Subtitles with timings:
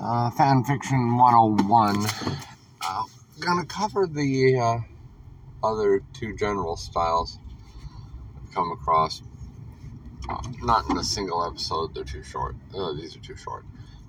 [0.00, 2.06] uh, Fanfiction 101.
[2.80, 3.02] Uh,
[3.40, 4.78] gonna cover the uh,
[5.62, 7.38] other two general styles
[8.36, 9.22] I've come across.
[10.28, 12.54] Uh, not in a single episode, they're too short.
[12.74, 13.64] Uh, these are too short.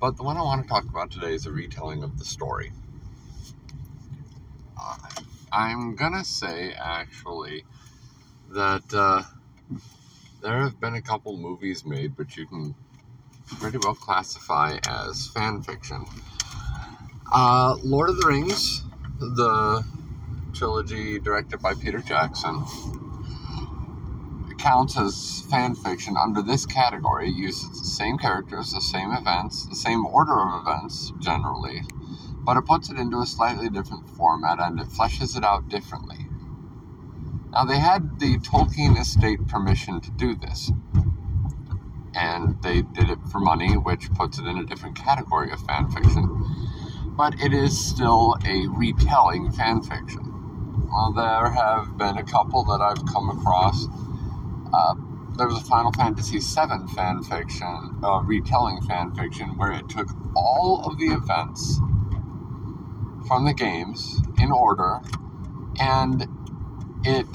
[0.00, 2.72] But the one I want to talk about today is a retelling of the story.
[4.80, 4.96] Uh,
[5.52, 7.64] I'm gonna say, actually,
[8.50, 9.22] that uh,
[10.42, 12.74] there have been a couple movies made, but you can
[13.46, 16.04] pretty well classify as fan fiction.
[17.32, 18.82] Uh, Lord of the Rings,
[19.18, 19.84] the
[20.52, 22.64] trilogy directed by Peter Jackson,
[24.58, 27.28] counts as fan fiction under this category.
[27.28, 31.82] It uses the same characters, the same events, the same order of events generally,
[32.38, 36.28] but it puts it into a slightly different format and it fleshes it out differently.
[37.52, 40.72] Now, they had the Tolkien estate permission to do this
[42.14, 45.90] and they did it for money, which puts it in a different category of fan
[45.90, 46.44] fiction.
[47.16, 50.30] But it is still a retelling fan fiction.
[50.88, 53.86] Well, there have been a couple that I've come across.
[54.72, 54.94] Uh,
[55.36, 60.08] there was a Final Fantasy VII fan fiction, uh, retelling fan fiction, where it took
[60.36, 61.78] all of the events
[63.26, 65.00] from the games in order
[65.80, 66.26] and
[67.04, 67.26] it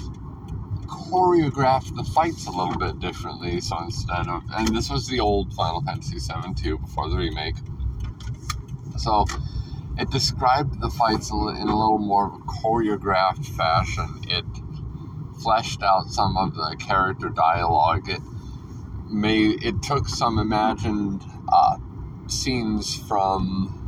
[1.09, 3.59] choreographed the fights a little bit differently.
[3.61, 7.55] So instead of, and this was the old Final Fantasy VII too, before the remake.
[8.97, 9.25] So
[9.97, 14.21] it described the fights in a little more of a choreographed fashion.
[14.27, 14.45] It
[15.41, 18.09] fleshed out some of the character dialogue.
[18.09, 18.21] It
[19.09, 21.77] made it took some imagined uh,
[22.27, 23.78] scenes from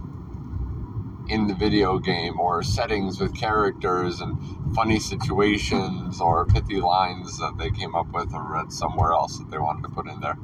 [1.31, 4.37] in the video game or settings with characters and
[4.75, 9.49] funny situations or pithy lines that they came up with or read somewhere else that
[9.49, 10.37] they wanted to put in there.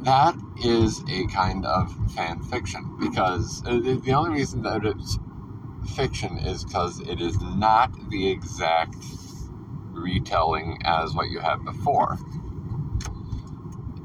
[0.00, 5.18] That is a kind of fan fiction because uh, the only reason that it's
[5.94, 8.96] fiction is because it is not the exact
[9.92, 12.16] retelling as what you had before.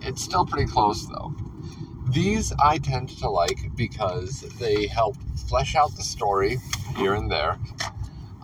[0.02, 1.34] It's still pretty close though.
[2.10, 5.16] These I tend to like because they help
[5.48, 6.58] flesh out the story
[6.98, 7.60] here and there.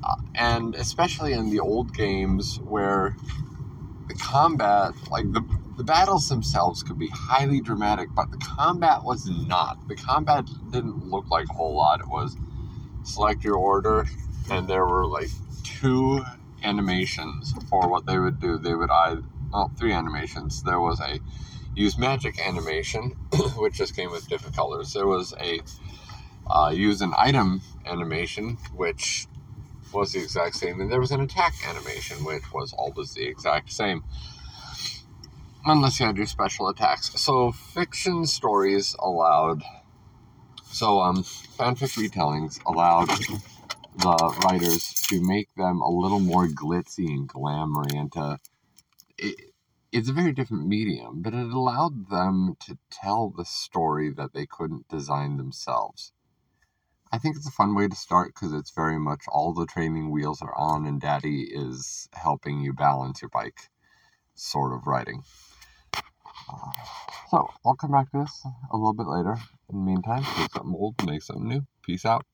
[0.03, 3.15] Uh, and especially in the old games where
[4.07, 5.41] the combat, like the,
[5.77, 9.87] the battles themselves, could be highly dramatic, but the combat was not.
[9.87, 12.01] The combat didn't look like a whole lot.
[12.01, 12.35] It was
[13.03, 14.05] select your order,
[14.49, 15.29] and there were like
[15.63, 16.23] two
[16.63, 18.57] animations for what they would do.
[18.57, 19.23] They would either,
[19.53, 20.63] well, three animations.
[20.63, 21.19] There was a
[21.75, 23.15] use magic animation,
[23.57, 24.93] which just came with different colors.
[24.93, 25.61] There was a
[26.47, 29.27] uh, use an item animation, which
[29.93, 33.71] was the exact same, and there was an attack animation, which was always the exact
[33.71, 34.03] same.
[35.65, 37.11] Unless you had your special attacks.
[37.21, 39.63] So fiction stories allowed
[40.71, 43.09] so um fanfic retellings allowed
[43.97, 48.39] the writers to make them a little more glitzy and glamoury and to
[49.17, 49.50] it,
[49.91, 54.45] it's a very different medium, but it allowed them to tell the story that they
[54.45, 56.13] couldn't design themselves.
[57.11, 60.11] I think it's a fun way to start because it's very much all the training
[60.11, 63.69] wheels are on and daddy is helping you balance your bike
[64.33, 65.23] sort of riding.
[67.29, 69.37] So I'll come back to this a little bit later.
[69.69, 71.67] In the meantime, take something old, make something new.
[71.83, 72.25] Peace out.